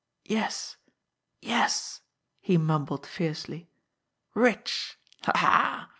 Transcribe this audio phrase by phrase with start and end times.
[0.25, 0.77] "Yes,
[1.41, 2.01] yes!"
[2.39, 3.69] he mumbled fiercely.
[4.33, 5.89] "Rich ha, ha!